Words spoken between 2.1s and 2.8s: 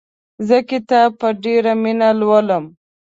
لولم.